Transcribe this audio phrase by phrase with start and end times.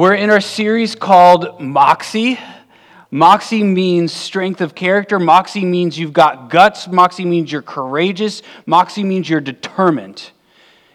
[0.00, 2.38] We're in our series called Moxie.
[3.10, 5.18] Moxie means strength of character.
[5.18, 6.88] Moxie means you've got guts.
[6.88, 8.40] Moxie means you're courageous.
[8.64, 10.30] Moxie means you're determined.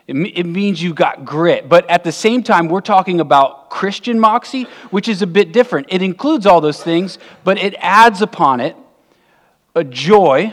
[0.07, 1.70] It, it means you've got grit.
[1.70, 5.86] But at the same time, we're talking about Christian moxie, which is a bit different.
[5.92, 8.76] It includes all those things, but it adds upon it
[9.76, 10.52] a joy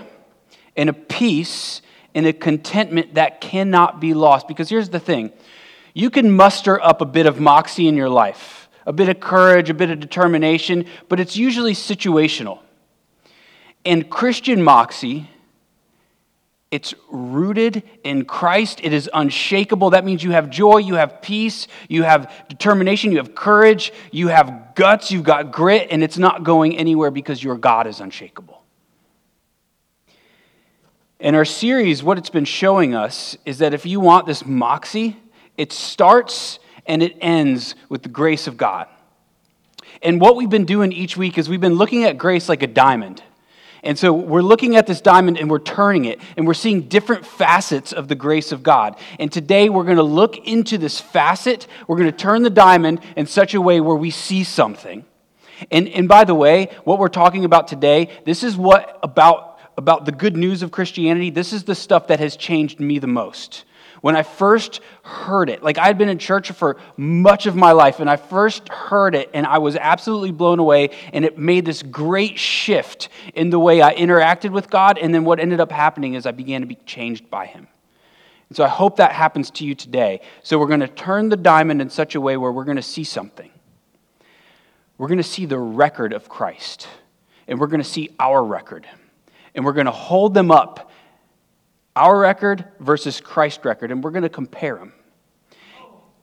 [0.76, 1.80] and a peace
[2.14, 4.46] and a contentment that cannot be lost.
[4.46, 5.32] Because here's the thing
[5.94, 9.70] you can muster up a bit of moxie in your life, a bit of courage,
[9.70, 12.60] a bit of determination, but it's usually situational.
[13.84, 15.28] And Christian moxie,
[16.70, 18.80] it's rooted in Christ.
[18.82, 19.90] It is unshakable.
[19.90, 24.28] That means you have joy, you have peace, you have determination, you have courage, you
[24.28, 28.62] have guts, you've got grit, and it's not going anywhere because your God is unshakable.
[31.20, 35.21] In our series, what it's been showing us is that if you want this moxie,
[35.62, 38.88] it starts and it ends with the grace of God.
[40.02, 42.66] And what we've been doing each week is we've been looking at grace like a
[42.66, 43.22] diamond.
[43.84, 47.24] And so we're looking at this diamond and we're turning it and we're seeing different
[47.24, 48.98] facets of the grace of God.
[49.20, 51.68] And today we're going to look into this facet.
[51.86, 55.04] We're going to turn the diamond in such a way where we see something.
[55.70, 60.06] And, and by the way, what we're talking about today, this is what about, about
[60.06, 63.64] the good news of Christianity, this is the stuff that has changed me the most.
[64.02, 68.00] When I first heard it, like I'd been in church for much of my life,
[68.00, 71.84] and I first heard it, and I was absolutely blown away, and it made this
[71.84, 74.98] great shift in the way I interacted with God.
[74.98, 77.68] And then what ended up happening is I began to be changed by Him.
[78.48, 80.20] And so I hope that happens to you today.
[80.42, 82.82] So we're going to turn the diamond in such a way where we're going to
[82.82, 83.52] see something.
[84.98, 86.88] We're going to see the record of Christ,
[87.46, 88.84] and we're going to see our record,
[89.54, 90.90] and we're going to hold them up
[91.94, 94.92] our record versus Christ's record, and we're going to compare them.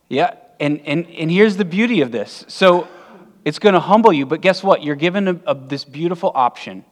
[0.08, 2.44] Yeah, and, and, and here's the beauty of this.
[2.48, 2.88] So
[3.46, 4.84] it's going to humble you, but guess what?
[4.84, 6.84] You're given a, a, this beautiful option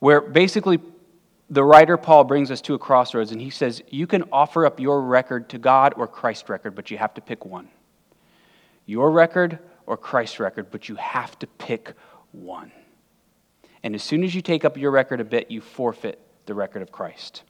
[0.00, 0.80] where basically
[1.50, 4.80] the writer Paul brings us to a crossroads, and he says, You can offer up
[4.80, 7.68] your record to God or Christ's record, but you have to pick one.
[8.86, 11.94] Your record or Christ's record, but you have to pick
[12.32, 12.72] one.
[13.82, 16.82] And as soon as you take up your record a bit, you forfeit the record
[16.82, 17.42] of Christ.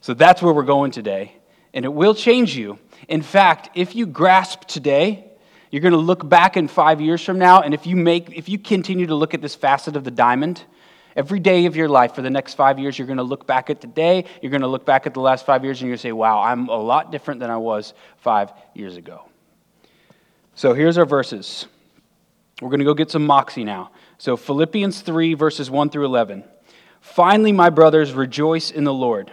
[0.00, 1.36] So that's where we're going today.
[1.74, 2.78] And it will change you.
[3.08, 5.30] In fact, if you grasp today,
[5.70, 8.48] you're going to look back in five years from now, and if you make, if
[8.48, 10.64] you continue to look at this facet of the diamond,
[11.14, 13.70] every day of your life for the next five years, you're going to look back
[13.70, 15.98] at today, you're going to look back at the last five years, and you're going
[15.98, 19.22] to say, wow, I'm a lot different than I was five years ago.
[20.56, 21.66] So here's our verses.
[22.60, 23.92] We're going to go get some moxie now.
[24.18, 26.44] So Philippians 3, verses 1 through 11.
[27.00, 29.32] Finally, my brothers, rejoice in the Lord.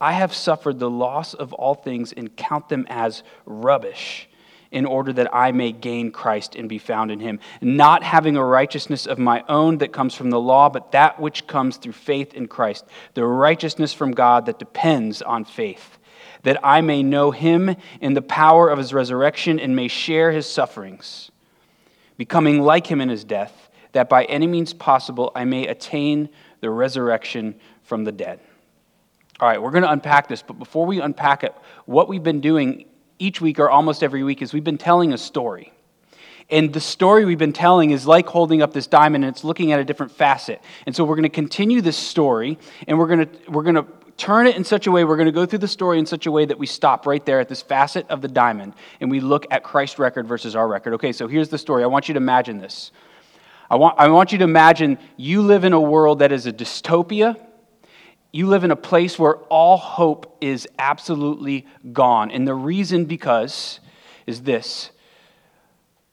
[0.00, 4.28] I have suffered the loss of all things and count them as rubbish
[4.70, 8.44] in order that I may gain Christ and be found in him, not having a
[8.44, 12.34] righteousness of my own that comes from the law, but that which comes through faith
[12.34, 12.84] in Christ,
[13.14, 15.98] the righteousness from God that depends on faith,
[16.44, 20.46] that I may know him in the power of his resurrection and may share his
[20.46, 21.30] sufferings,
[22.16, 26.28] becoming like him in his death, that by any means possible I may attain
[26.60, 28.38] the resurrection from the dead.
[29.40, 31.54] All right, we're going to unpack this, but before we unpack it,
[31.86, 32.84] what we've been doing
[33.18, 35.72] each week or almost every week is we've been telling a story.
[36.50, 39.72] And the story we've been telling is like holding up this diamond and it's looking
[39.72, 40.60] at a different facet.
[40.84, 43.86] And so we're going to continue this story and we're going to we're going to
[44.18, 46.26] turn it in such a way we're going to go through the story in such
[46.26, 49.20] a way that we stop right there at this facet of the diamond and we
[49.20, 50.94] look at Christ's record versus our record.
[50.94, 51.84] Okay, so here's the story.
[51.84, 52.90] I want you to imagine this.
[53.70, 56.52] I want, I want you to imagine you live in a world that is a
[56.52, 57.40] dystopia
[58.32, 62.30] you live in a place where all hope is absolutely gone.
[62.30, 63.80] And the reason because
[64.26, 64.90] is this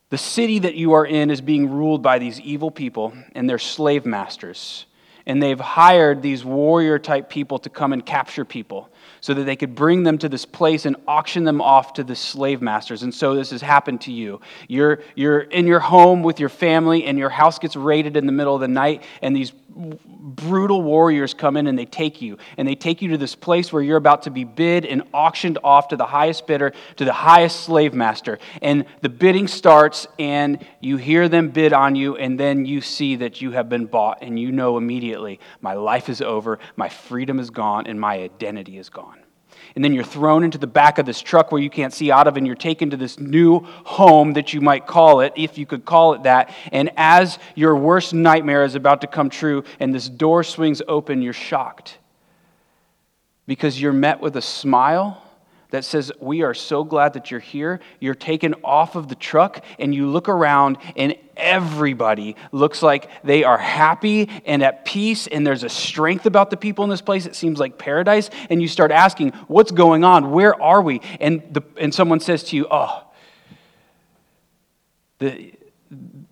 [0.09, 3.59] The city that you are in is being ruled by these evil people and their
[3.59, 4.85] slave masters.
[5.25, 8.89] And they've hired these warrior type people to come and capture people
[9.21, 12.15] so that they could bring them to this place and auction them off to the
[12.15, 13.03] slave masters.
[13.03, 14.41] And so this has happened to you.
[14.67, 18.31] You're, you're in your home with your family, and your house gets raided in the
[18.31, 22.37] middle of the night, and these brutal warriors come in and they take you.
[22.57, 25.59] And they take you to this place where you're about to be bid and auctioned
[25.63, 28.39] off to the highest bidder, to the highest slave master.
[28.61, 33.17] And the bidding starts, and you hear them bid on you, and then you see
[33.17, 37.39] that you have been bought, and you know immediately, my life is over, my freedom
[37.39, 39.16] is gone, and my identity is gone
[39.75, 42.27] and then you're thrown into the back of this truck where you can't see out
[42.27, 45.65] of, and you're taken to this new home that you might call it, if you
[45.65, 46.53] could call it that.
[46.71, 51.21] And as your worst nightmare is about to come true, and this door swings open,
[51.21, 51.97] you're shocked
[53.45, 55.23] because you're met with a smile
[55.69, 57.79] that says, We are so glad that you're here.
[57.99, 63.43] You're taken off of the truck, and you look around, and everybody looks like they
[63.43, 67.25] are happy and at peace, and there's a strength about the people in this place.
[67.25, 68.29] It seems like paradise.
[68.49, 70.31] And you start asking, What's going on?
[70.31, 71.01] Where are we?
[71.19, 73.03] And, the, and someone says to you, Oh,
[75.19, 75.53] the,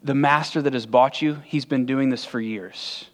[0.03, 3.09] the master that has bought you, he's been doing this for years.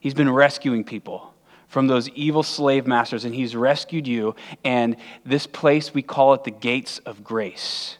[0.00, 1.32] He's been rescuing people
[1.68, 4.34] from those evil slave masters, and he's rescued you.
[4.64, 7.98] And this place, we call it the gates of grace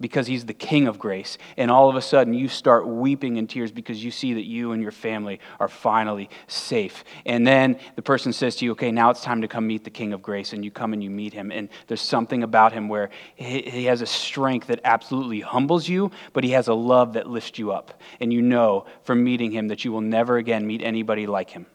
[0.00, 1.38] because he's the king of grace.
[1.56, 4.72] And all of a sudden, you start weeping in tears because you see that you
[4.72, 7.04] and your family are finally safe.
[7.26, 9.90] And then the person says to you, Okay, now it's time to come meet the
[9.90, 10.52] king of grace.
[10.52, 11.50] And you come and you meet him.
[11.50, 16.44] And there's something about him where he has a strength that absolutely humbles you, but
[16.44, 18.00] he has a love that lifts you up.
[18.20, 21.66] And you know from meeting him that you will never again meet anybody like him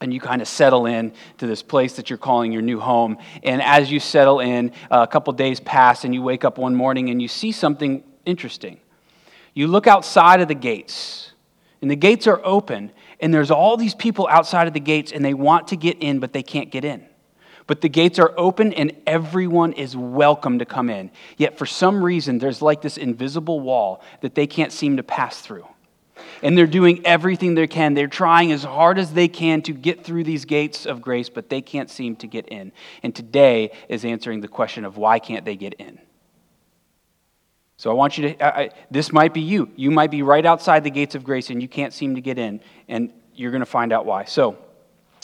[0.00, 3.16] and you kind of settle in to this place that you're calling your new home.
[3.42, 7.08] And as you settle in, a couple days pass, and you wake up one morning
[7.10, 8.78] and you see something interesting.
[9.54, 11.32] You look outside of the gates,
[11.80, 15.24] and the gates are open, and there's all these people outside of the gates, and
[15.24, 17.06] they want to get in, but they can't get in.
[17.66, 21.10] But the gates are open, and everyone is welcome to come in.
[21.36, 25.40] Yet, for some reason, there's like this invisible wall that they can't seem to pass
[25.40, 25.66] through
[26.42, 27.94] and they're doing everything they can.
[27.94, 31.48] They're trying as hard as they can to get through these gates of grace, but
[31.48, 32.72] they can't seem to get in.
[33.02, 35.98] And today is answering the question of why can't they get in?
[37.78, 39.70] So I want you to, I, this might be you.
[39.76, 42.38] You might be right outside the gates of grace and you can't seem to get
[42.38, 44.24] in, and you're going to find out why.
[44.24, 44.58] So,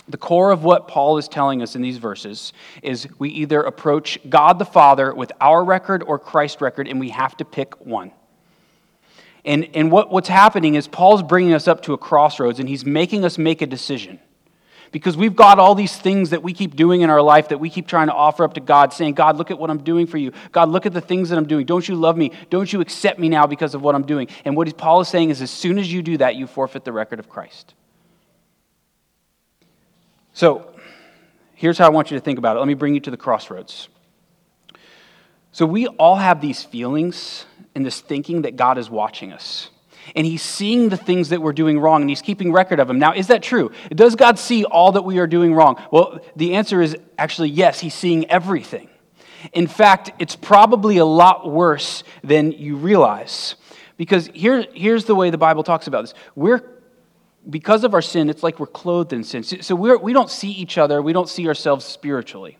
[0.08, 2.52] the core of what Paul is telling us in these verses
[2.82, 7.10] is we either approach God the Father with our record or Christ's record, and we
[7.10, 8.10] have to pick one.
[9.44, 12.84] And, and what, what's happening is Paul's bringing us up to a crossroads and he's
[12.84, 14.20] making us make a decision.
[14.92, 17.70] Because we've got all these things that we keep doing in our life that we
[17.70, 20.18] keep trying to offer up to God, saying, God, look at what I'm doing for
[20.18, 20.32] you.
[20.52, 21.64] God, look at the things that I'm doing.
[21.64, 22.30] Don't you love me?
[22.50, 24.28] Don't you accept me now because of what I'm doing?
[24.44, 26.92] And what Paul is saying is, as soon as you do that, you forfeit the
[26.92, 27.74] record of Christ.
[30.34, 30.74] So,
[31.54, 32.58] here's how I want you to think about it.
[32.58, 33.88] Let me bring you to the crossroads.
[35.52, 39.70] So, we all have these feelings and this thinking that God is watching us.
[40.16, 42.98] And he's seeing the things that we're doing wrong and he's keeping record of them.
[42.98, 43.70] Now, is that true?
[43.94, 45.80] Does God see all that we are doing wrong?
[45.92, 48.88] Well, the answer is actually yes, he's seeing everything.
[49.52, 53.54] In fact, it's probably a lot worse than you realize.
[53.96, 56.14] Because here, here's the way the Bible talks about this.
[56.34, 56.62] We're
[57.48, 59.42] because of our sin, it's like we're clothed in sin.
[59.42, 62.56] So we're, we don't see each other, we don't see ourselves spiritually.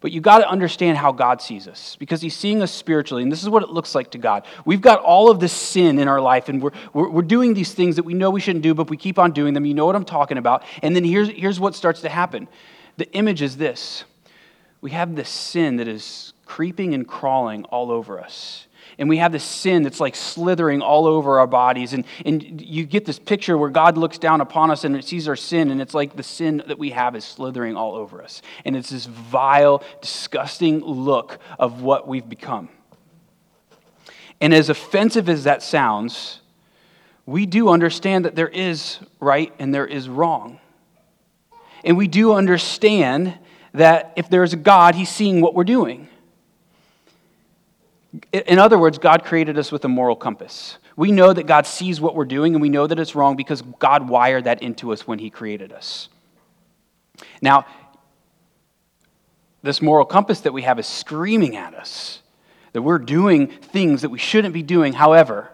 [0.00, 3.22] But you got to understand how God sees us because He's seeing us spiritually.
[3.22, 4.46] And this is what it looks like to God.
[4.64, 7.74] We've got all of this sin in our life, and we're, we're, we're, doing these
[7.74, 9.64] things that we know we shouldn't do, but we keep on doing them.
[9.66, 10.62] You know what I'm talking about.
[10.82, 12.48] And then here's, here's what starts to happen
[12.96, 14.04] the image is this
[14.80, 18.67] we have this sin that is creeping and crawling all over us
[18.98, 21.92] and we have this sin that's like slithering all over our bodies.
[21.92, 25.28] And, and you get this picture where God looks down upon us and it sees
[25.28, 28.42] our sin, and it's like the sin that we have is slithering all over us.
[28.64, 32.68] And it's this vile, disgusting look of what we've become.
[34.40, 36.40] And as offensive as that sounds,
[37.24, 40.58] we do understand that there is right and there is wrong.
[41.84, 43.38] And we do understand
[43.74, 46.08] that if there's a God, He's seeing what we're doing.
[48.32, 50.78] In other words, God created us with a moral compass.
[50.96, 53.62] We know that God sees what we're doing and we know that it's wrong because
[53.78, 56.08] God wired that into us when He created us.
[57.40, 57.64] Now,
[59.62, 62.20] this moral compass that we have is screaming at us
[62.72, 64.92] that we're doing things that we shouldn't be doing.
[64.92, 65.50] However,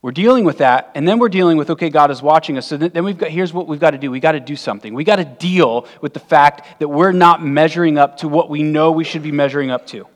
[0.00, 2.66] we're dealing with that, and then we're dealing with, okay, God is watching us.
[2.66, 4.10] So then we've got, here's what we've got to do.
[4.10, 4.94] We've got to do something.
[4.94, 8.62] We've got to deal with the fact that we're not measuring up to what we
[8.62, 10.06] know we should be measuring up to.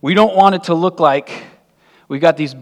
[0.00, 1.44] We don't want it to look like
[2.08, 2.56] We've got these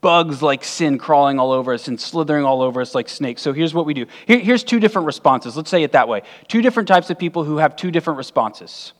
[0.00, 3.40] bugs like sin crawling all over us and slithering all over us like snakes.
[3.40, 4.06] So here's what we do.
[4.26, 5.56] Here, here's two different responses.
[5.56, 6.22] Let's say it that way.
[6.48, 8.92] Two different types of people who have two different responses.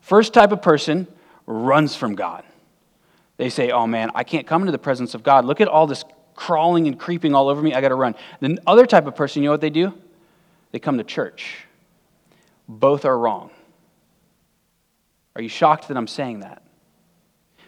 [0.00, 1.06] First type of person
[1.46, 2.44] runs from God.
[3.36, 5.44] They say, Oh man, I can't come into the presence of God.
[5.44, 7.74] Look at all this crawling and creeping all over me.
[7.74, 8.14] I got to run.
[8.40, 9.92] The other type of person, you know what they do?
[10.72, 11.66] They come to church.
[12.68, 13.50] Both are wrong.
[15.34, 16.62] Are you shocked that I'm saying that?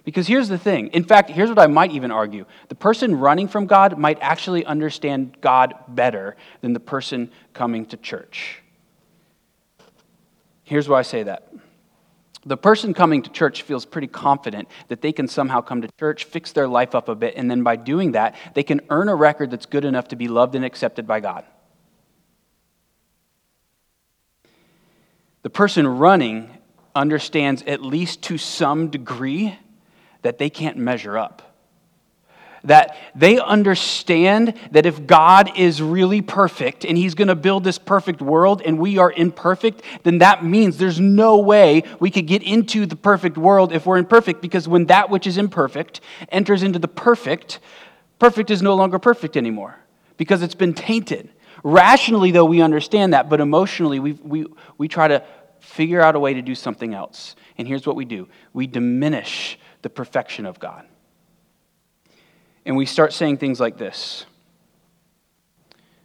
[0.09, 0.87] Because here's the thing.
[0.95, 4.65] In fact, here's what I might even argue the person running from God might actually
[4.65, 8.63] understand God better than the person coming to church.
[10.65, 11.53] Here's why I say that.
[12.47, 16.25] The person coming to church feels pretty confident that they can somehow come to church,
[16.25, 19.15] fix their life up a bit, and then by doing that, they can earn a
[19.15, 21.45] record that's good enough to be loved and accepted by God.
[25.43, 26.49] The person running
[26.95, 29.59] understands, at least to some degree,
[30.23, 31.43] that they can't measure up.
[32.65, 37.79] That they understand that if God is really perfect and He's going to build this
[37.79, 42.43] perfect world and we are imperfect, then that means there's no way we could get
[42.43, 46.81] into the perfect world if we're imperfect because when that which is imperfect enters into
[46.81, 47.61] the perfect,
[48.19, 49.79] perfect is no longer perfect anymore
[50.17, 51.31] because it's been tainted.
[51.63, 54.47] Rationally, though, we understand that, but emotionally, we, we,
[54.77, 55.25] we try to
[55.61, 57.35] figure out a way to do something else.
[57.57, 60.87] And here's what we do we diminish the perfection of God.
[62.65, 64.27] And we start saying things like this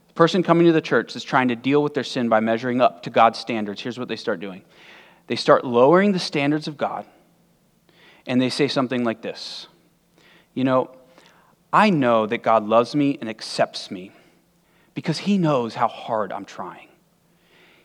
[0.08, 2.82] The person coming to the church is trying to deal with their sin by measuring
[2.82, 3.82] up to God's standards.
[3.82, 4.64] Here's what they start doing
[5.28, 7.06] they start lowering the standards of God,
[8.26, 9.68] and they say something like this
[10.54, 10.92] You know,
[11.72, 14.12] I know that God loves me and accepts me
[14.94, 16.88] because he knows how hard I'm trying.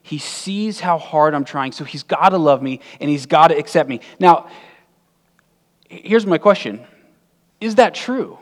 [0.02, 3.49] He sees how hard I'm trying, so he's got to love me and he's got
[3.49, 4.00] to accept me.
[4.18, 4.49] Now,
[5.88, 6.85] here's my question
[7.61, 8.38] Is that true?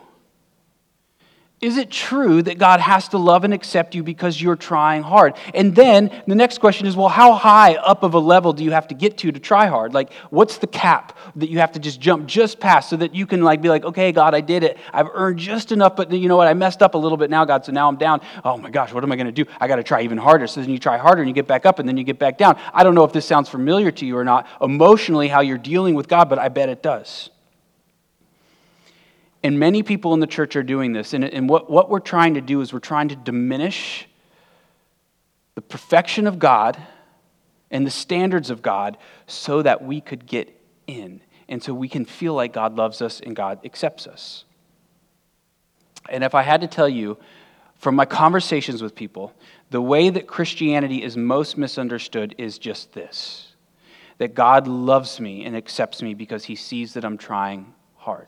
[1.59, 5.33] Is it true that God has to love and accept you because you're trying hard?
[5.55, 8.69] And then the next question is well, how high up of a level do you
[8.69, 9.91] have to get to to try hard?
[9.91, 13.25] Like, what's the cap that you have to just jump just past so that you
[13.25, 14.77] can like be like, okay, God, I did it.
[14.93, 16.47] I've earned just enough, but you know what?
[16.47, 18.21] I messed up a little bit now, God, so now I'm down.
[18.45, 19.49] Oh my gosh, what am I going to do?
[19.59, 20.45] I got to try even harder.
[20.45, 22.37] So then you try harder and you get back up and then you get back
[22.37, 22.59] down.
[22.71, 25.95] I don't know if this sounds familiar to you or not emotionally, how you're dealing
[25.95, 27.31] with God, but I bet it does.
[29.47, 31.13] And many people in the church are doing this.
[31.13, 34.05] And, and what, what we're trying to do is we're trying to diminish
[35.55, 36.77] the perfection of God
[37.71, 40.53] and the standards of God so that we could get
[40.85, 41.21] in.
[41.47, 44.43] And so we can feel like God loves us and God accepts us.
[46.09, 47.17] And if I had to tell you
[47.75, 49.33] from my conversations with people,
[49.69, 53.55] the way that Christianity is most misunderstood is just this
[54.17, 58.27] that God loves me and accepts me because he sees that I'm trying hard.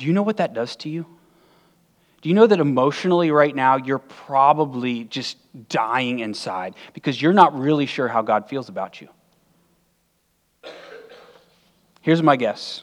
[0.00, 1.04] Do you know what that does to you?
[2.22, 5.36] Do you know that emotionally right now you're probably just
[5.68, 9.08] dying inside because you're not really sure how God feels about you?
[12.00, 12.82] Here's my guess.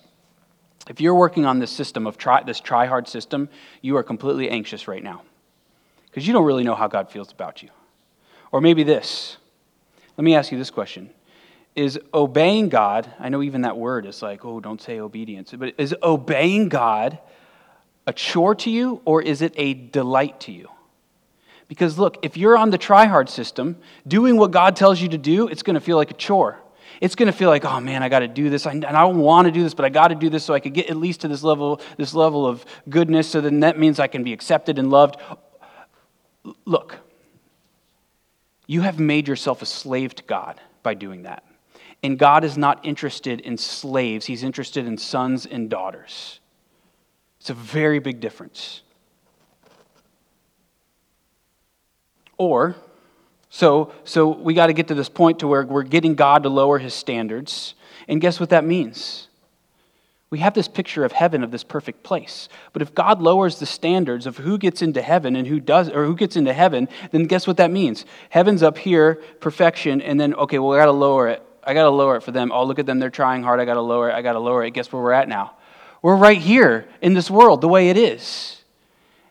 [0.88, 3.50] If you're working on this system of try, this try hard system,
[3.82, 5.24] you are completely anxious right now
[6.06, 7.70] because you don't really know how God feels about you.
[8.52, 9.38] Or maybe this.
[10.18, 11.10] Let me ask you this question
[11.78, 15.76] is obeying God, I know even that word is like, oh, don't say obedience, but
[15.78, 17.20] is obeying God
[18.08, 20.70] a chore to you or is it a delight to you?
[21.68, 25.20] Because look, if you're on the try hard system, doing what God tells you to
[25.20, 26.60] do, it's going to feel like a chore.
[27.00, 28.66] It's going to feel like, oh man, I got to do this.
[28.66, 30.60] and I don't want to do this, but I got to do this so I
[30.60, 33.30] could get at least to this level, this level of goodness.
[33.30, 35.18] So then that means I can be accepted and loved.
[36.66, 36.98] Look,
[38.66, 41.44] you have made yourself a slave to God by doing that.
[42.04, 46.40] And God is not interested in slaves, He's interested in sons and daughters.
[47.40, 48.82] It's a very big difference.
[52.38, 52.76] Or,
[53.50, 56.50] so, so we got to get to this point to where we're getting God to
[56.50, 57.74] lower his standards.
[58.08, 59.28] And guess what that means?
[60.30, 62.50] We have this picture of heaven, of this perfect place.
[62.74, 66.06] But if God lowers the standards of who gets into heaven and who does, or
[66.06, 68.06] who gets into heaven, then guess what that means?
[68.30, 71.42] Heaven's up here, perfection, and then, okay, well, we got to lower it.
[71.68, 72.52] I got to lower it for them.
[72.54, 72.98] Oh, look at them.
[72.98, 73.60] They're trying hard.
[73.60, 74.16] I got to lower it.
[74.16, 74.72] I got to lower it.
[74.72, 75.54] Guess where we're at now?
[76.02, 78.64] We're right here in this world the way it is.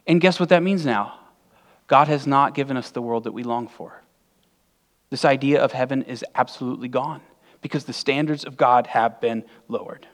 [0.07, 1.19] And guess what that means now?
[1.87, 4.02] God has not given us the world that we long for.
[5.09, 7.23] This idea of heaven is absolutely gone
[7.62, 10.07] because the standards of God have been lowered.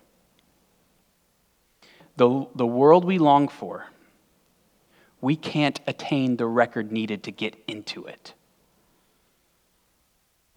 [2.16, 3.86] The, the world we long for,
[5.20, 8.34] we can't attain the record needed to get into it.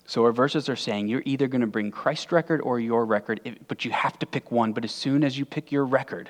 [0.05, 3.57] So our verses are saying you're either going to bring Christ's record or your record,
[3.67, 4.71] but you have to pick one.
[4.71, 6.29] But as soon as you pick your record,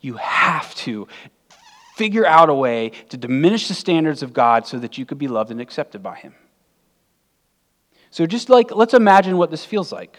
[0.00, 1.08] you have to
[1.96, 5.26] figure out a way to diminish the standards of God so that you could be
[5.26, 6.34] loved and accepted by Him.
[8.10, 10.18] So just like, let's imagine what this feels like.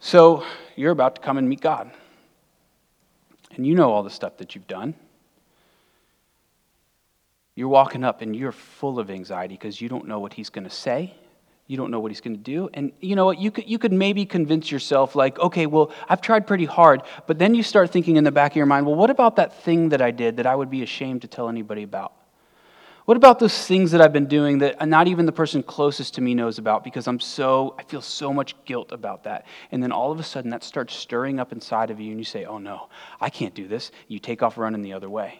[0.00, 0.44] So
[0.74, 1.90] you're about to come and meet God.
[3.54, 4.94] And you know all the stuff that you've done.
[7.54, 10.64] You're walking up and you're full of anxiety because you don't know what he's going
[10.64, 11.14] to say.
[11.66, 12.68] You don't know what he's going to do.
[12.74, 13.38] And you know what?
[13.38, 17.02] You could, you could maybe convince yourself, like, okay, well, I've tried pretty hard.
[17.26, 19.62] But then you start thinking in the back of your mind, well, what about that
[19.62, 22.12] thing that I did that I would be ashamed to tell anybody about?
[23.06, 26.22] What about those things that I've been doing that not even the person closest to
[26.22, 29.46] me knows about because I'm so, I feel so much guilt about that.
[29.70, 32.24] And then all of a sudden that starts stirring up inside of you and you
[32.24, 32.88] say, oh no,
[33.20, 33.90] I can't do this.
[34.08, 35.38] You take off running the other way.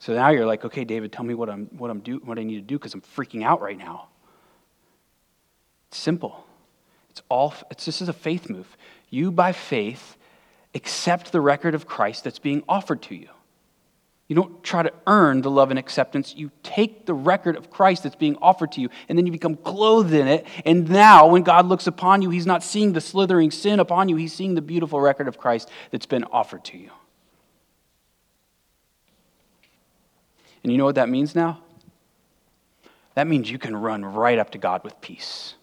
[0.00, 2.42] So now you're like, okay, David, tell me what I'm what I'm do what I
[2.42, 4.08] need to do because I'm freaking out right now.
[5.88, 6.44] It's simple.
[7.10, 8.76] It's all it's this is a faith move.
[9.10, 10.16] You by faith
[10.74, 13.28] accept the record of Christ that's being offered to you.
[14.26, 16.34] You don't try to earn the love and acceptance.
[16.36, 19.56] You take the record of Christ that's being offered to you, and then you become
[19.56, 20.46] clothed in it.
[20.64, 24.14] And now, when God looks upon you, He's not seeing the slithering sin upon you,
[24.14, 26.90] He's seeing the beautiful record of Christ that's been offered to you.
[30.62, 31.62] And you know what that means now?
[33.14, 35.54] That means you can run right up to God with peace.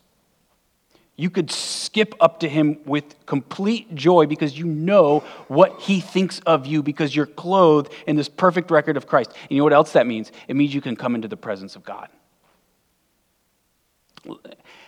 [1.15, 6.39] You could skip up to him with complete joy because you know what he thinks
[6.41, 9.31] of you because you're clothed in this perfect record of Christ.
[9.31, 10.31] And you know what else that means?
[10.47, 12.09] It means you can come into the presence of God.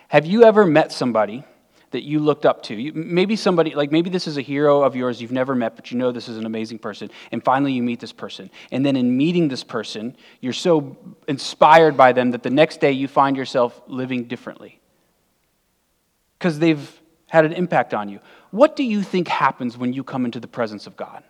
[0.08, 1.44] Have you ever met somebody
[1.90, 2.92] that you looked up to.
[2.94, 5.98] maybe somebody, like maybe this is a hero of yours you've never met, but you
[5.98, 7.10] know this is an amazing person.
[7.32, 8.50] And finally you meet this person.
[8.70, 12.92] And then in meeting this person, you're so inspired by them that the next day
[12.92, 14.80] you find yourself living differently
[16.38, 18.20] because they've had an impact on you.
[18.50, 21.22] What do you think happens when you come into the presence of God?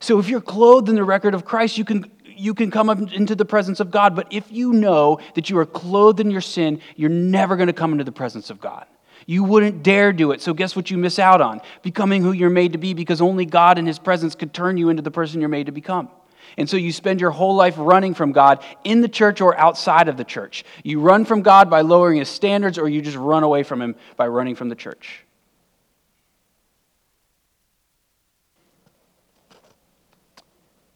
[0.00, 3.34] So if you're clothed in the record of Christ, you can you can come into
[3.34, 4.14] the presence of God.
[4.14, 7.72] But if you know that you are clothed in your sin, you're never going to
[7.72, 8.86] come into the presence of God.
[9.26, 10.40] You wouldn't dare do it.
[10.40, 11.60] So, guess what you miss out on?
[11.82, 14.88] Becoming who you're made to be because only God in His presence could turn you
[14.88, 16.08] into the person you're made to become.
[16.56, 20.08] And so you spend your whole life running from God in the church or outside
[20.08, 20.64] of the church.
[20.82, 23.94] You run from God by lowering His standards, or you just run away from Him
[24.16, 25.24] by running from the church.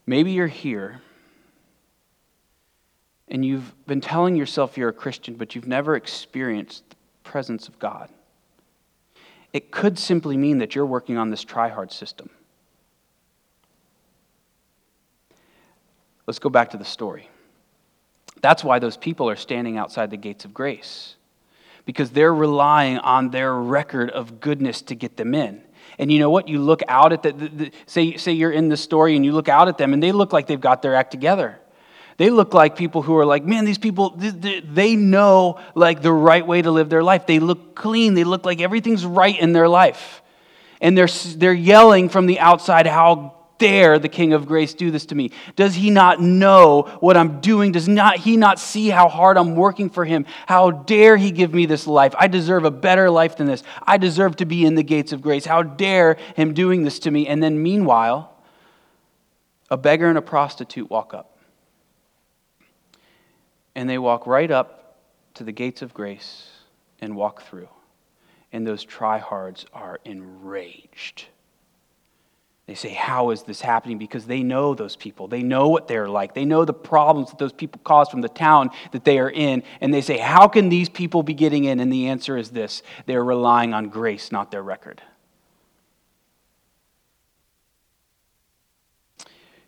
[0.06, 1.00] Maybe you're here
[3.28, 7.78] and you've been telling yourself you're a Christian, but you've never experienced the presence of
[7.78, 8.10] God,
[9.52, 12.30] it could simply mean that you're working on this try hard system.
[16.26, 17.28] Let's go back to the story.
[18.42, 21.16] That's why those people are standing outside the gates of grace,
[21.84, 25.62] because they're relying on their record of goodness to get them in.
[25.98, 26.48] And you know what?
[26.48, 29.32] You look out at the, the, the say, say you're in the story and you
[29.32, 31.58] look out at them and they look like they've got their act together.
[32.16, 36.46] They look like people who are like, man, these people, they know like the right
[36.46, 37.26] way to live their life.
[37.26, 38.14] They look clean.
[38.14, 40.22] They look like everything's right in their life.
[40.80, 45.06] And they're, they're yelling from the outside, how dare the King of Grace do this
[45.06, 45.30] to me?
[45.56, 47.72] Does he not know what I'm doing?
[47.72, 50.24] Does not, he not see how hard I'm working for him?
[50.46, 52.14] How dare he give me this life?
[52.18, 53.62] I deserve a better life than this.
[53.82, 55.44] I deserve to be in the gates of grace.
[55.44, 57.26] How dare him doing this to me?
[57.26, 58.32] And then, meanwhile,
[59.70, 61.35] a beggar and a prostitute walk up
[63.76, 64.96] and they walk right up
[65.34, 66.48] to the gates of grace
[67.00, 67.68] and walk through.
[68.50, 71.26] And those tryhards are enraged.
[72.64, 73.98] They say, How is this happening?
[73.98, 75.28] Because they know those people.
[75.28, 76.34] They know what they're like.
[76.34, 79.62] They know the problems that those people cause from the town that they are in.
[79.82, 81.78] And they say, How can these people be getting in?
[81.78, 85.02] And the answer is this they're relying on grace, not their record.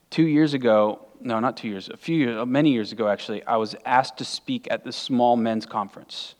[0.08, 3.44] Two years ago, no, not two years, a few years, uh, many years ago actually,
[3.44, 6.34] I was asked to speak at this small men's conference.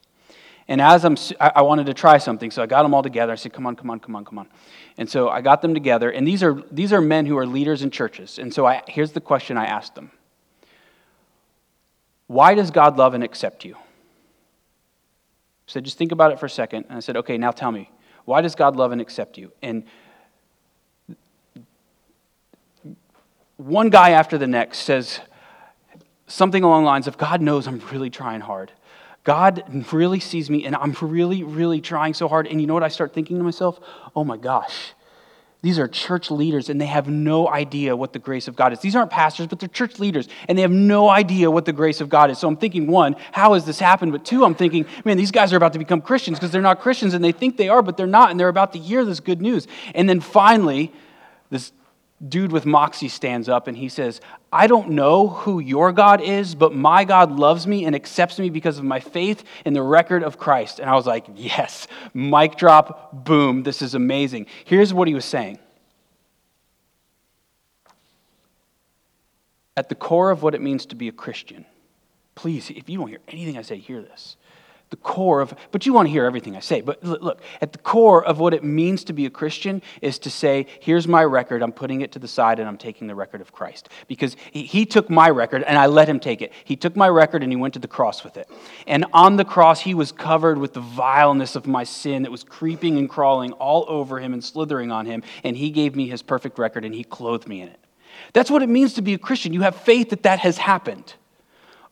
[0.66, 3.32] And as I'm, I wanted to try something, so I got them all together.
[3.32, 4.48] I said, "Come on, come on, come on, come on."
[4.98, 7.82] And so I got them together, and these are these are men who are leaders
[7.82, 8.38] in churches.
[8.38, 10.10] And so I, here's the question I asked them:
[12.26, 13.76] Why does God love and accept you?
[15.68, 16.86] Said, just think about it for a second.
[16.88, 17.90] And I said, okay, now tell me,
[18.24, 19.52] why does God love and accept you?
[19.62, 19.84] And
[23.68, 25.20] one guy after the next says
[26.26, 28.72] something along the lines of God knows I'm really trying hard.
[29.24, 32.46] God really sees me, and I'm really, really trying so hard.
[32.46, 33.78] And you know what I start thinking to myself?
[34.16, 34.94] Oh my gosh,
[35.60, 38.78] These are church leaders, and they have no idea what the grace of God is.
[38.78, 42.00] These aren't pastors, but they're church leaders, and they have no idea what the grace
[42.00, 42.38] of God is.
[42.38, 44.12] So I'm thinking, one, how has this happened?
[44.12, 46.80] But two, I'm thinking, man, these guys are about to become Christians because they're not
[46.80, 49.18] Christians, and they think they are, but they're not, and they're about to hear this
[49.18, 49.66] good news.
[49.96, 50.92] And then finally,
[51.50, 51.72] this
[52.26, 54.20] dude with moxie stands up and he says,
[54.52, 58.50] I don't know who your God is, but my God loves me and accepts me
[58.50, 60.80] because of my faith in the record of Christ.
[60.80, 64.46] And I was like, yes, mic drop, boom, this is amazing.
[64.64, 65.58] Here's what he was saying.
[69.76, 71.64] At the core of what it means to be a Christian,
[72.34, 74.36] please, if you don't hear anything I say, hear this
[74.90, 76.80] the core of, but you want to hear everything I say.
[76.80, 80.30] But look, at the core of what it means to be a Christian is to
[80.30, 83.42] say, here's my record, I'm putting it to the side, and I'm taking the record
[83.42, 83.90] of Christ.
[84.06, 86.52] Because he, he, took my record, and I let him take it.
[86.64, 88.48] He took my record, and he went to the cross with it.
[88.86, 92.42] And on the cross, he was covered with the vileness of my sin that was
[92.42, 95.22] creeping and crawling all over him and slithering on him.
[95.44, 97.80] And he gave me his perfect record, and he clothed me in it.
[98.32, 99.52] That's what it means to be a Christian.
[99.52, 101.14] You have faith that that has happened.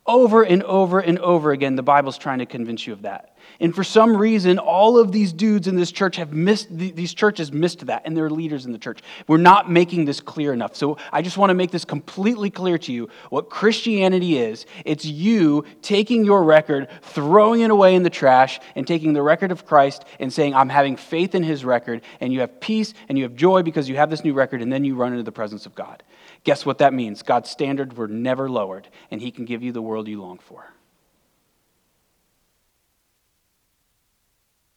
[0.07, 3.37] Over and over and over again, the Bible's trying to convince you of that.
[3.61, 7.53] And for some reason, all of these dudes in this church have missed, these churches
[7.53, 9.01] missed that, and their leaders in the church.
[9.27, 10.77] We're not making this clear enough.
[10.77, 14.67] So I just want to make this completely clear to you what Christianity is.
[14.85, 19.53] It's you taking your record, throwing it away in the trash, and taking the record
[19.53, 23.17] of Christ and saying, I'm having faith in his record, and you have peace and
[23.17, 25.33] you have joy because you have this new record, and then you run into the
[25.33, 26.03] presence of God.
[26.47, 27.25] Guess what that means?
[27.25, 30.73] God's standards were never lowered, and He can give you the world you long for.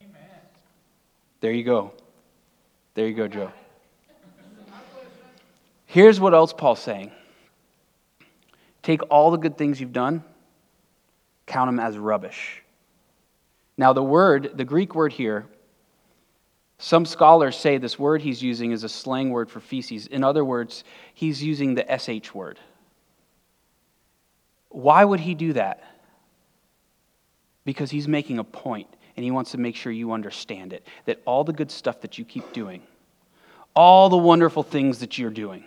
[0.02, 0.20] Amen.
[1.42, 1.94] There you go.
[2.96, 3.52] There you go, Joe.
[5.86, 7.12] Here's what else Paul's saying
[8.82, 10.24] take all the good things you've done,
[11.46, 12.64] count them as rubbish.
[13.78, 15.46] Now, the word, the Greek word here,
[16.82, 20.08] some scholars say this word he's using is a slang word for feces.
[20.08, 22.58] In other words, he's using the SH word.
[24.70, 25.84] Why would he do that?
[27.66, 28.88] Because he's making a point
[29.18, 30.88] and he wants to make sure you understand it.
[31.04, 32.82] That all the good stuff that you keep doing,
[33.76, 35.66] all the wonderful things that you're doing,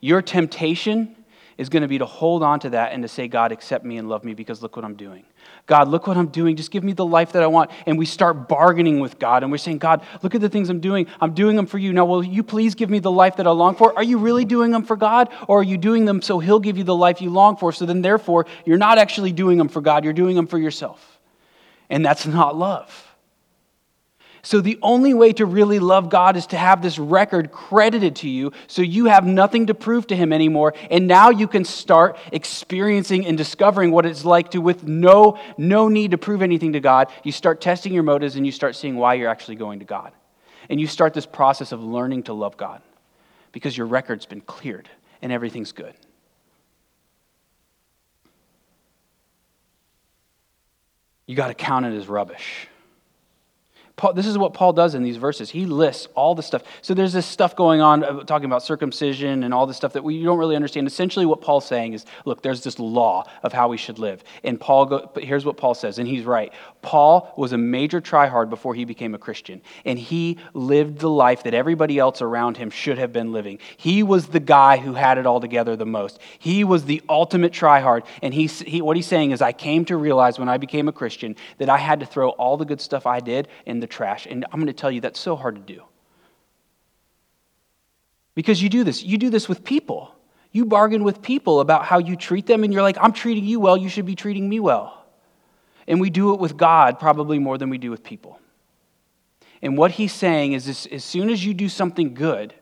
[0.00, 1.16] your temptation
[1.56, 3.96] is going to be to hold on to that and to say, God, accept me
[3.96, 5.24] and love me because look what I'm doing.
[5.66, 6.56] God, look what I'm doing.
[6.56, 7.70] Just give me the life that I want.
[7.86, 10.80] And we start bargaining with God and we're saying, God, look at the things I'm
[10.80, 11.06] doing.
[11.20, 11.92] I'm doing them for you.
[11.92, 13.94] Now, will you please give me the life that I long for?
[13.94, 15.28] Are you really doing them for God?
[15.46, 17.72] Or are you doing them so He'll give you the life you long for?
[17.72, 21.18] So then, therefore, you're not actually doing them for God, you're doing them for yourself.
[21.90, 23.07] And that's not love.
[24.48, 28.30] So, the only way to really love God is to have this record credited to
[28.30, 30.72] you so you have nothing to prove to Him anymore.
[30.90, 35.88] And now you can start experiencing and discovering what it's like to, with no, no
[35.88, 38.96] need to prove anything to God, you start testing your motives and you start seeing
[38.96, 40.12] why you're actually going to God.
[40.70, 42.80] And you start this process of learning to love God
[43.52, 44.88] because your record's been cleared
[45.20, 45.92] and everything's good.
[51.26, 52.66] You got to count it as rubbish.
[53.98, 55.50] Paul, this is what Paul does in these verses.
[55.50, 56.62] He lists all the stuff.
[56.82, 60.22] So there's this stuff going on, talking about circumcision and all this stuff that we
[60.22, 60.86] don't really understand.
[60.86, 64.22] Essentially, what Paul's saying is look, there's this law of how we should live.
[64.44, 66.52] And Paul, go, but here's what Paul says, and he's right.
[66.80, 71.42] Paul was a major tryhard before he became a Christian, and he lived the life
[71.42, 73.58] that everybody else around him should have been living.
[73.76, 76.20] He was the guy who had it all together the most.
[76.38, 78.06] He was the ultimate tryhard.
[78.22, 80.92] And he, he, what he's saying is, I came to realize when I became a
[80.92, 84.26] Christian that I had to throw all the good stuff I did in the trash.
[84.26, 85.82] And I'm going to tell you, that's so hard to do.
[88.34, 89.02] Because you do this.
[89.02, 90.14] You do this with people.
[90.52, 93.60] You bargain with people about how you treat them, and you're like, I'm treating you
[93.60, 95.04] well, you should be treating me well.
[95.86, 98.38] And we do it with God probably more than we do with people.
[99.60, 102.54] And what he's saying is this, as soon as you do something good,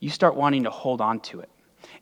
[0.00, 1.50] you start wanting to hold on to it.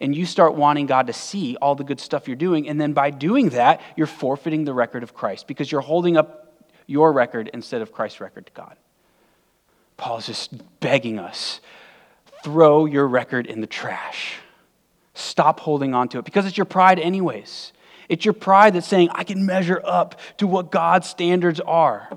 [0.01, 2.69] And you start wanting God to see all the good stuff you're doing.
[2.69, 6.44] And then by doing that, you're forfeiting the record of Christ because you're holding up
[6.87, 8.77] your record instead of Christ's record to God.
[9.97, 11.61] Paul is just begging us
[12.45, 14.37] throw your record in the trash.
[15.15, 17.73] Stop holding on to it because it's your pride, anyways.
[18.11, 22.11] It's your pride that's saying, I can measure up to what God's standards are.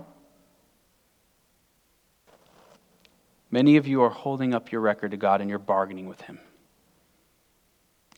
[3.50, 6.40] Many of you are holding up your record to God and you're bargaining with Him.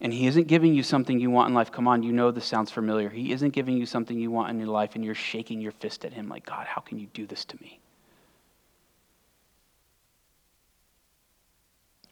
[0.02, 1.72] And He isn't giving you something you want in life.
[1.72, 3.10] Come on, you know this sounds familiar.
[3.10, 6.06] He isn't giving you something you want in your life, and you're shaking your fist
[6.06, 7.80] at Him like, God, how can you do this to me?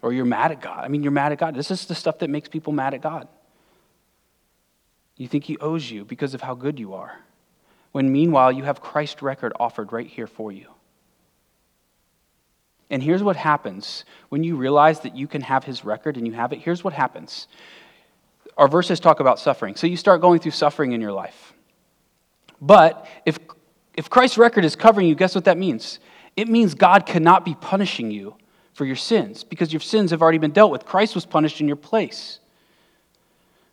[0.02, 0.84] Or you're mad at God.
[0.84, 1.56] I mean, you're mad at God.
[1.56, 3.28] This is the stuff that makes people mad at God.
[5.16, 7.20] You think He owes you because of how good you are,
[7.94, 10.68] when meanwhile you have Christ's record offered right here for you.
[12.90, 16.34] And here's what happens when you realize that you can have his record and you
[16.34, 16.60] have it.
[16.60, 17.48] Here's what happens.
[18.58, 19.76] Our verses talk about suffering.
[19.76, 21.54] So you start going through suffering in your life.
[22.62, 23.38] But if,
[23.94, 26.00] if Christ's record is covering you, guess what that means?
[26.36, 28.36] It means God cannot be punishing you
[28.74, 30.86] for your sins because your sins have already been dealt with.
[30.86, 32.40] Christ was punished in your place.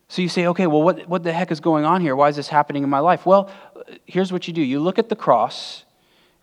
[0.08, 2.16] So you say, okay, well, what, what the heck is going on here?
[2.16, 3.26] Why is this happening in my life?
[3.26, 3.50] Well,
[4.06, 5.84] here's what you do you look at the cross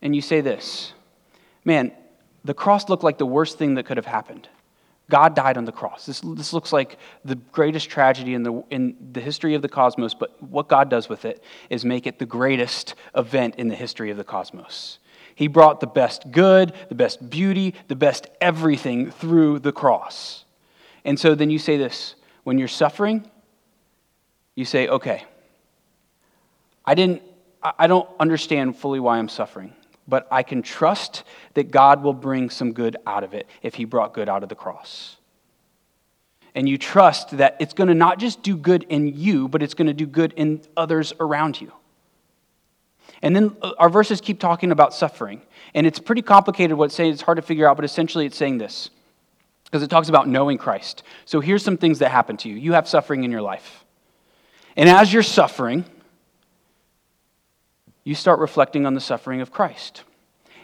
[0.02, 0.94] and you say this
[1.64, 1.92] man,
[2.44, 4.48] the cross looked like the worst thing that could have happened.
[5.10, 6.06] God died on the cross.
[6.06, 10.14] This, this looks like the greatest tragedy in the, in the history of the cosmos,
[10.14, 14.10] but what God does with it is make it the greatest event in the history
[14.10, 15.00] of the cosmos.
[15.36, 20.46] He brought the best good, the best beauty, the best everything through the cross.
[21.04, 23.30] And so then you say this when you're suffering,
[24.56, 25.26] you say, okay,
[26.86, 27.22] I didn't,
[27.62, 29.74] I don't understand fully why I'm suffering
[30.08, 33.86] but I can trust that God will bring some good out of it if He
[33.86, 35.18] brought good out of the cross.
[36.54, 39.74] And you trust that it's going to not just do good in you, but it's
[39.74, 41.72] going to do good in others around you.
[43.22, 45.42] And then uh, our verses keep talking about suffering.
[45.74, 47.14] And it's pretty complicated what it's saying.
[47.14, 48.90] It's hard to figure out, but essentially it's saying this
[49.66, 51.04] because it talks about knowing Christ.
[51.26, 53.86] So here's some things that happen to you you have suffering in your life.
[54.76, 55.86] And as you're suffering,
[58.04, 60.04] you start reflecting on the suffering of Christ.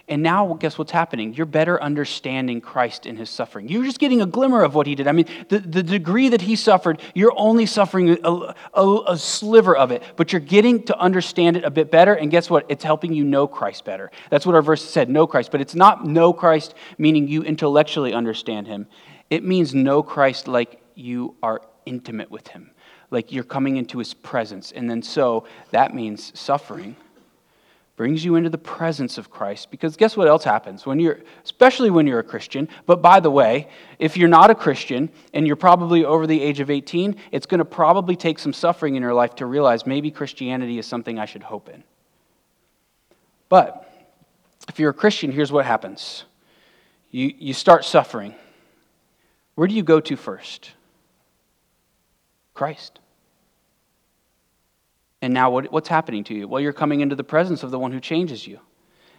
[0.10, 1.34] And now, guess what's happening?
[1.34, 3.68] You're better understanding Christ in his suffering.
[3.68, 5.06] You're just getting a glimmer of what he did.
[5.06, 9.76] I mean, the, the degree that he suffered, you're only suffering a, a, a, sliver
[9.76, 12.14] of it, but you're getting to understand it a bit better.
[12.14, 12.66] And guess what?
[12.70, 14.10] It's helping you know Christ better.
[14.30, 15.52] That's what our verse said know Christ.
[15.52, 18.88] But it's not know Christ meaning you intellectually understand him,
[19.30, 22.72] it means know Christ like you are intimate with him,
[23.12, 24.72] like you're coming into his presence.
[24.72, 26.96] And then so that means suffering
[27.98, 29.70] brings you into the presence of Christ.
[29.72, 32.70] Because guess what else happens when you're, especially when you're a Christian.
[32.86, 33.68] But by the way,
[34.00, 37.58] if you're not a Christian and you're probably over the age of 18, it's going
[37.58, 41.26] to probably take some suffering in your life to realize maybe Christianity is something I
[41.26, 41.84] should hope in.
[43.50, 43.92] But
[44.70, 46.24] if you're a Christian, here's what happens
[47.10, 48.36] you, you start suffering.
[49.56, 50.72] Where do you go to first?
[52.54, 53.00] Christ.
[55.22, 56.48] And now, what, what's happening to you?
[56.48, 58.60] Well, you're coming into the presence of the one who changes you,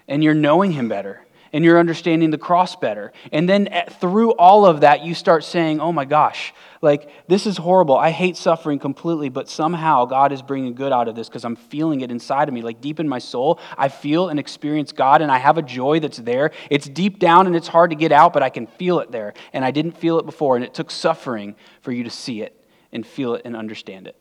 [0.07, 3.13] and you're knowing him better, and you're understanding the cross better.
[3.33, 7.47] And then at, through all of that, you start saying, Oh my gosh, like, this
[7.47, 7.97] is horrible.
[7.97, 11.57] I hate suffering completely, but somehow God is bringing good out of this because I'm
[11.57, 12.63] feeling it inside of me.
[12.63, 15.99] Like, deep in my soul, I feel and experience God, and I have a joy
[15.99, 16.53] that's there.
[16.71, 19.35] It's deep down and it's hard to get out, but I can feel it there.
[19.53, 22.55] And I didn't feel it before, and it took suffering for you to see it
[22.93, 24.17] and feel it and understand it.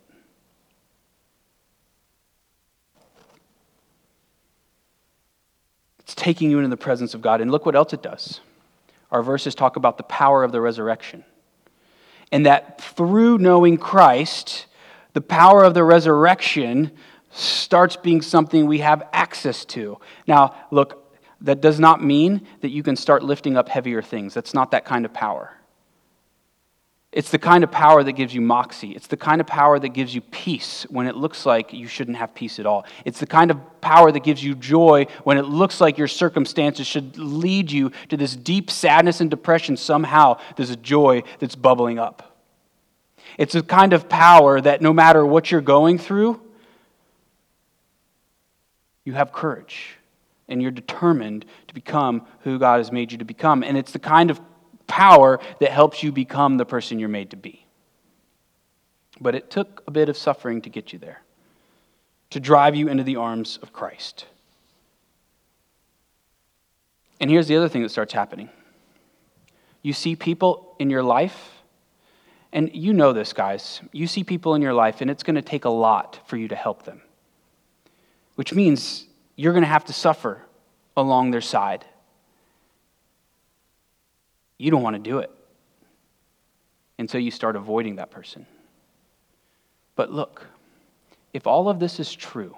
[5.99, 7.39] It's taking you into the presence of God.
[7.39, 8.41] And look what else it does.
[9.11, 11.23] Our verses talk about the power of the resurrection.
[12.33, 14.65] And that through knowing Christ,
[15.13, 16.91] the power of the resurrection
[17.31, 19.99] starts being something we have access to.
[20.27, 24.33] Now, look, that does not mean that you can start lifting up heavier things.
[24.33, 25.56] That's not that kind of power.
[27.17, 28.91] It's the kind of power that gives you moxie.
[28.91, 32.17] It's the kind of power that gives you peace when it looks like you shouldn't
[32.17, 32.85] have peace at all.
[33.05, 36.85] It's the kind of power that gives you joy when it looks like your circumstances
[36.85, 39.77] should lead you to this deep sadness and depression.
[39.77, 42.37] Somehow there's a joy that's bubbling up.
[43.39, 46.39] It's a kind of power that no matter what you're going through,
[49.05, 49.95] you have courage
[50.47, 53.63] and you're determined to become who God has made you to become.
[53.63, 54.39] And it's the kind of
[54.87, 57.65] power that helps you become the person you're made to be.
[59.19, 61.21] But it took a bit of suffering to get you there,
[62.31, 64.25] to drive you into the arms of Christ.
[67.19, 68.49] And here's the other thing that starts happening
[69.81, 71.51] you see people in your life,
[72.51, 73.81] and you know this, guys.
[73.91, 76.47] You see people in your life, and it's going to take a lot for you
[76.49, 77.01] to help them,
[78.35, 80.41] which means you're going to have to suffer
[80.95, 81.85] along their side
[84.57, 85.31] you don't want to do it.
[86.97, 88.45] And so you start avoiding that person.
[89.95, 90.45] But look,
[91.33, 92.55] if all of this is true,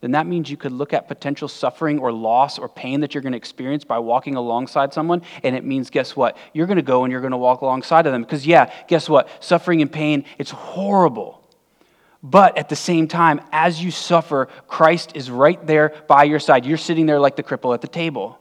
[0.00, 3.22] then that means you could look at potential suffering or loss or pain that you're
[3.22, 5.22] going to experience by walking alongside someone.
[5.42, 6.36] And it means, guess what?
[6.52, 8.22] You're going to go and you're going to walk alongside of them.
[8.22, 9.28] Because, yeah, guess what?
[9.42, 11.42] Suffering and pain, it's horrible.
[12.22, 16.66] But at the same time, as you suffer, Christ is right there by your side.
[16.66, 18.38] You're sitting there like the cripple at the table,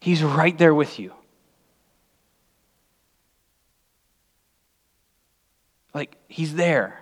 [0.00, 1.14] He's right there with you.
[5.94, 7.00] Like, he's there.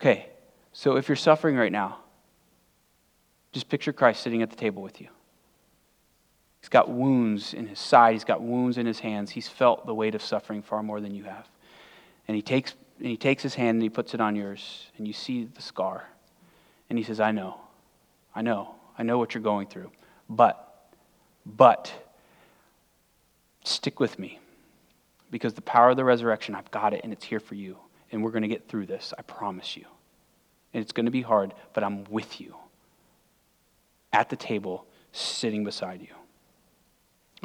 [0.00, 0.26] Okay,
[0.72, 1.98] so if you're suffering right now,
[3.52, 5.08] just picture Christ sitting at the table with you.
[6.60, 9.30] He's got wounds in his side, he's got wounds in his hands.
[9.30, 11.48] He's felt the weight of suffering far more than you have.
[12.26, 15.06] And he takes, and he takes his hand and he puts it on yours, and
[15.06, 16.04] you see the scar.
[16.88, 17.60] And he says, I know.
[18.34, 18.76] I know.
[18.96, 19.90] I know what you're going through.
[20.28, 20.88] But,
[21.44, 21.92] but,
[23.64, 24.38] stick with me.
[25.32, 27.76] Because the power of the resurrection, I've got it, and it's here for you.
[28.12, 29.12] And we're going to get through this.
[29.18, 29.86] I promise you.
[30.72, 32.54] And it's going to be hard, but I'm with you
[34.12, 36.14] at the table, sitting beside you.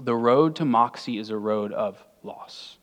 [0.03, 2.77] The road to Moxie is a road of loss.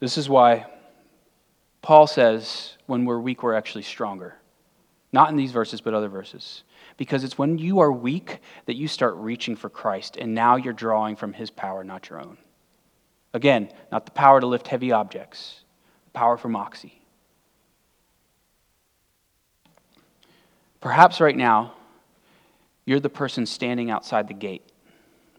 [0.00, 0.66] This is why
[1.82, 4.36] Paul says when we're weak, we're actually stronger.
[5.12, 6.62] Not in these verses, but other verses.
[6.98, 10.74] Because it's when you are weak that you start reaching for Christ, and now you're
[10.74, 12.36] drawing from his power, not your own.
[13.32, 15.60] Again, not the power to lift heavy objects,
[16.06, 17.00] the power for Moxie.
[20.80, 21.74] Perhaps right now,
[22.84, 24.62] you're the person standing outside the gate,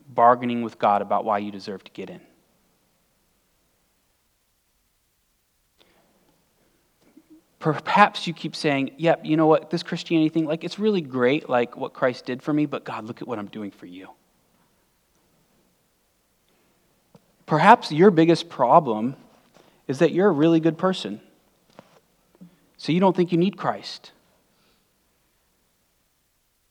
[0.08, 2.22] bargaining with God about why you deserve to get in.
[7.60, 11.50] Perhaps you keep saying, yep, you know what, this Christianity thing, like, it's really great,
[11.50, 14.08] like what Christ did for me, but God, look at what I'm doing for you.
[17.45, 19.15] Perhaps your biggest problem
[19.88, 21.19] is that you're a really good person.
[22.78, 24.12] So you don't think you need Christ.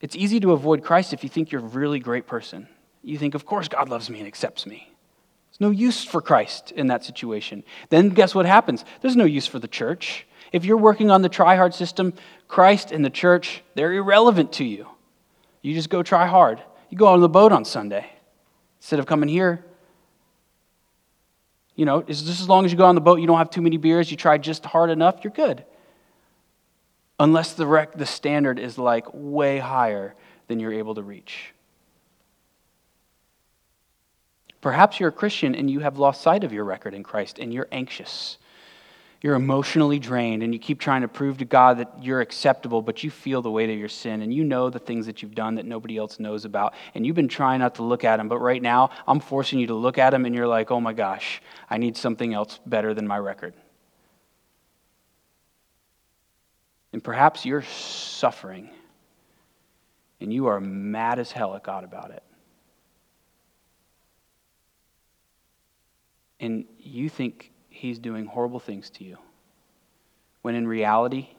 [0.01, 2.67] It's easy to avoid Christ if you think you're a really great person.
[3.03, 4.88] You think, of course, God loves me and accepts me.
[5.59, 7.63] No use for Christ in that situation.
[7.89, 8.85] Then guess what happens?
[9.01, 10.25] There's no use for the church.
[10.51, 12.13] If you're working on the try hard system,
[12.47, 14.87] Christ and the church, they're irrelevant to you.
[15.61, 16.63] You just go try hard.
[16.89, 18.09] You go on the boat on Sunday
[18.79, 19.63] instead of coming here.
[21.75, 23.61] You know, just as long as you go on the boat, you don't have too
[23.61, 25.65] many beers, you try just hard enough, you're good
[27.19, 30.15] unless the, rec- the standard is like way higher
[30.47, 31.53] than you're able to reach.
[34.61, 37.53] Perhaps you're a Christian and you have lost sight of your record in Christ and
[37.53, 38.37] you're anxious.
[39.21, 43.03] You're emotionally drained and you keep trying to prove to God that you're acceptable, but
[43.03, 45.55] you feel the weight of your sin and you know the things that you've done
[45.55, 46.73] that nobody else knows about.
[46.95, 49.67] And you've been trying not to look at them, but right now I'm forcing you
[49.67, 52.93] to look at them and you're like, oh my gosh, I need something else better
[52.93, 53.53] than my record.
[56.93, 58.69] And perhaps you're suffering
[60.21, 62.23] and you are mad as hell at God about it.
[66.39, 69.17] And you think He's doing horrible things to you.
[70.41, 71.29] When in reality,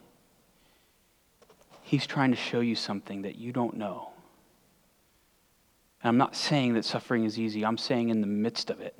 [1.82, 4.10] He's trying to show you something that you don't know.
[6.02, 8.98] And I'm not saying that suffering is easy, I'm saying in the midst of it,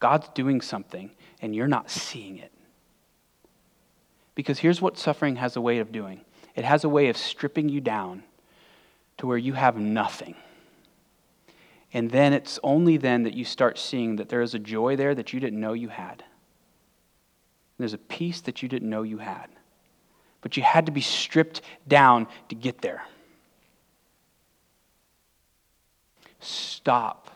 [0.00, 2.52] God's doing something and you're not seeing it.
[4.34, 6.20] Because here's what suffering has a way of doing
[6.54, 8.22] it has a way of stripping you down
[9.18, 10.36] to where you have nothing.
[11.94, 15.14] And then it's only then that you start seeing that there is a joy there
[15.14, 16.24] that you didn't know you had.
[17.78, 19.46] There's a peace that you didn't know you had.
[20.40, 23.04] But you had to be stripped down to get there.
[26.40, 27.30] Stop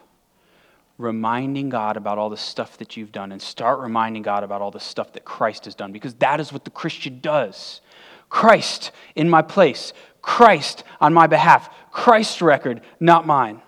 [0.99, 4.73] reminding God about all the stuff that you've done and start reminding God about all
[4.73, 7.81] the stuff that Christ has done because that is what the Christian does.
[8.29, 13.63] Christ in my place, Christ on my behalf, Christ's record, not mine.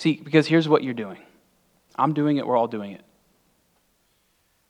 [0.00, 1.18] See, because here's what you're doing
[1.94, 3.02] I'm doing it, we're all doing it.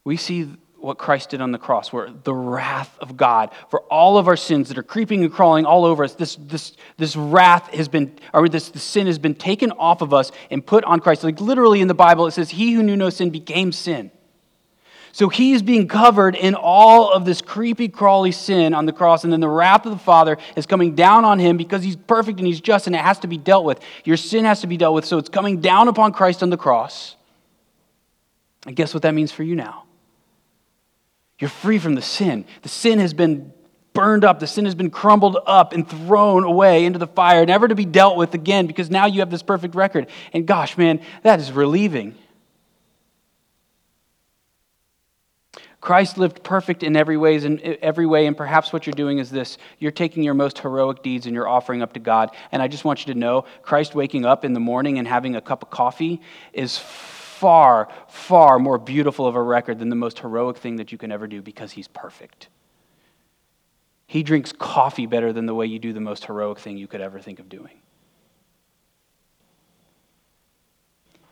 [0.02, 4.18] We see what Christ did on the cross, where the wrath of God for all
[4.18, 7.72] of our sins that are creeping and crawling all over us, this, this, this wrath
[7.72, 10.98] has been, or this, this sin has been taken off of us and put on
[10.98, 11.22] Christ.
[11.22, 14.10] Like literally in the Bible, it says, He who knew no sin became sin.
[15.12, 19.24] So he is being covered in all of this creepy, crawly sin on the cross,
[19.24, 22.38] and then the wrath of the Father is coming down on him because he's perfect
[22.38, 23.80] and he's just, and it has to be dealt with.
[24.04, 26.56] Your sin has to be dealt with, so it's coming down upon Christ on the
[26.56, 27.16] cross.
[28.66, 29.84] And guess what that means for you now?
[31.38, 32.44] You're free from the sin.
[32.62, 33.52] The sin has been
[33.92, 37.66] burned up, the sin has been crumbled up and thrown away into the fire, never
[37.66, 40.06] to be dealt with again because now you have this perfect record.
[40.32, 42.14] And gosh, man, that is relieving.
[45.80, 49.18] Christ lived perfect in every ways in eh, every way, and perhaps what you're doing
[49.18, 52.30] is this: you're taking your most heroic deeds and you're offering up to God.
[52.52, 55.36] And I just want you to know, Christ waking up in the morning and having
[55.36, 56.20] a cup of coffee
[56.52, 60.98] is far, far more beautiful of a record than the most heroic thing that you
[60.98, 62.48] can ever do because he's perfect.
[64.06, 67.00] He drinks coffee better than the way you do the most heroic thing you could
[67.00, 67.78] ever think of doing.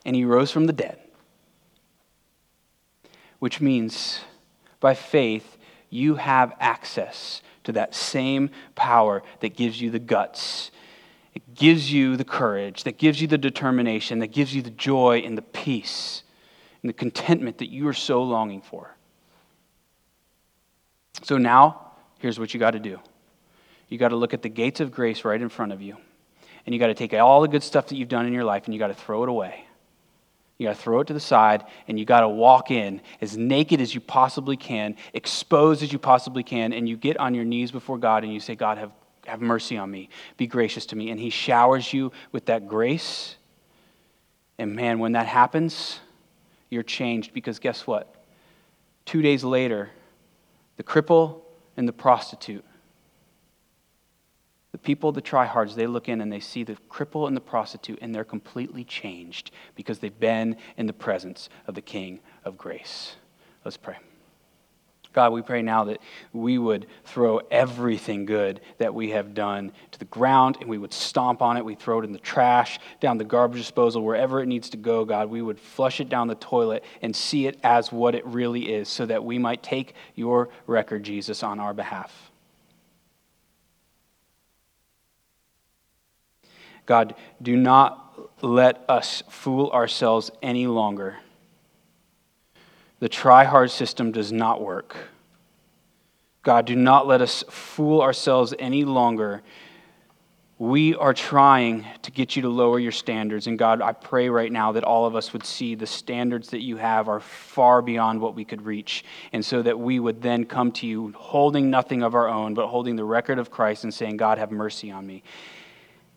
[0.05, 0.97] And he rose from the dead,
[3.37, 4.21] which means
[4.79, 5.57] by faith,
[5.89, 10.71] you have access to that same power that gives you the guts,
[11.33, 15.19] it gives you the courage, that gives you the determination, that gives you the joy
[15.19, 16.23] and the peace
[16.81, 18.95] and the contentment that you are so longing for.
[21.23, 22.99] So now, here's what you got to do
[23.89, 25.97] you got to look at the gates of grace right in front of you,
[26.65, 28.65] and you got to take all the good stuff that you've done in your life
[28.65, 29.65] and you got to throw it away.
[30.59, 33.37] You got to throw it to the side and you got to walk in as
[33.37, 37.45] naked as you possibly can, exposed as you possibly can, and you get on your
[37.45, 38.91] knees before God and you say, God, have,
[39.25, 40.09] have mercy on me.
[40.35, 41.11] Be gracious to me.
[41.11, 43.37] And He showers you with that grace.
[44.57, 46.01] And man, when that happens,
[46.69, 48.13] you're changed because guess what?
[49.05, 49.89] Two days later,
[50.75, 51.39] the cripple
[51.77, 52.65] and the prostitute
[54.79, 57.99] the people, the tryhards, they look in and they see the cripple and the prostitute,
[58.01, 63.15] and they're completely changed because they've been in the presence of the King of grace.
[63.65, 63.97] Let's pray.
[65.11, 65.99] God, we pray now that
[66.33, 70.93] we would throw everything good that we have done to the ground and we would
[70.93, 71.65] stomp on it.
[71.65, 75.05] We throw it in the trash, down the garbage disposal, wherever it needs to go,
[75.05, 75.29] God.
[75.29, 78.87] We would flush it down the toilet and see it as what it really is
[78.87, 82.28] so that we might take your record, Jesus, on our behalf.
[86.89, 91.17] God, do not let us fool ourselves any longer.
[92.97, 94.97] The try hard system does not work.
[96.41, 99.43] God, do not let us fool ourselves any longer.
[100.57, 103.45] We are trying to get you to lower your standards.
[103.45, 106.63] And God, I pray right now that all of us would see the standards that
[106.63, 109.05] you have are far beyond what we could reach.
[109.31, 112.65] And so that we would then come to you holding nothing of our own, but
[112.65, 115.21] holding the record of Christ and saying, God, have mercy on me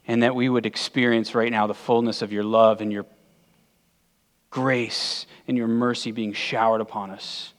[0.06, 3.06] and that we would experience right now the fullness of your love and your
[4.50, 7.52] grace and your mercy being showered upon us.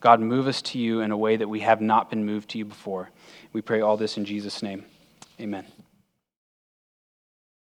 [0.00, 2.58] God, move us to you in a way that we have not been moved to
[2.58, 3.10] you before.
[3.54, 4.84] We pray all this in Jesus' name.
[5.40, 5.64] Amen.